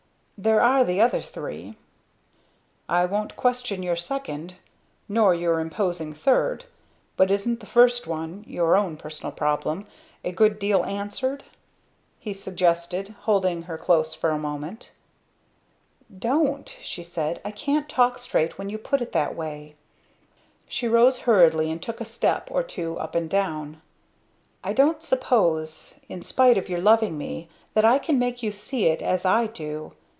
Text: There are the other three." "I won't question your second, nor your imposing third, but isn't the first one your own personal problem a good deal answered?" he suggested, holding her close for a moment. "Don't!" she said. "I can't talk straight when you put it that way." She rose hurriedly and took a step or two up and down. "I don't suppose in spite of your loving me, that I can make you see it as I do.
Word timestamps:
There 0.43 0.59
are 0.59 0.83
the 0.83 0.99
other 0.99 1.21
three." 1.21 1.77
"I 2.89 3.05
won't 3.05 3.35
question 3.35 3.83
your 3.83 3.95
second, 3.95 4.55
nor 5.07 5.35
your 5.35 5.59
imposing 5.59 6.15
third, 6.15 6.65
but 7.15 7.29
isn't 7.29 7.59
the 7.59 7.67
first 7.67 8.07
one 8.07 8.43
your 8.47 8.75
own 8.75 8.97
personal 8.97 9.31
problem 9.31 9.85
a 10.23 10.31
good 10.31 10.57
deal 10.57 10.83
answered?" 10.83 11.43
he 12.17 12.33
suggested, 12.33 13.09
holding 13.19 13.61
her 13.69 13.77
close 13.77 14.15
for 14.15 14.31
a 14.31 14.39
moment. 14.39 14.89
"Don't!" 16.17 16.75
she 16.81 17.03
said. 17.03 17.39
"I 17.45 17.51
can't 17.51 17.87
talk 17.87 18.17
straight 18.17 18.57
when 18.57 18.71
you 18.71 18.79
put 18.79 19.03
it 19.03 19.11
that 19.11 19.35
way." 19.35 19.75
She 20.67 20.87
rose 20.87 21.19
hurriedly 21.19 21.69
and 21.69 21.79
took 21.83 22.01
a 22.01 22.03
step 22.05 22.49
or 22.49 22.63
two 22.63 22.97
up 22.97 23.13
and 23.13 23.29
down. 23.29 23.79
"I 24.63 24.73
don't 24.73 25.03
suppose 25.03 25.99
in 26.09 26.23
spite 26.23 26.57
of 26.57 26.67
your 26.67 26.81
loving 26.81 27.15
me, 27.15 27.47
that 27.75 27.85
I 27.85 27.99
can 27.99 28.17
make 28.17 28.41
you 28.41 28.51
see 28.51 28.87
it 28.87 29.03
as 29.03 29.23
I 29.23 29.45
do. 29.45 29.93